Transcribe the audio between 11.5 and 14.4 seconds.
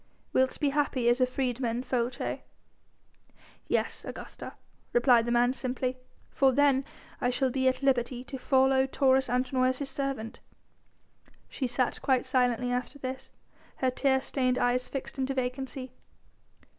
sat quite silently after this, her tear